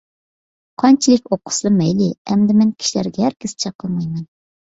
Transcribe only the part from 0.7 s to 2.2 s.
قانچىلىك ئوقۇسىلا مەيلى.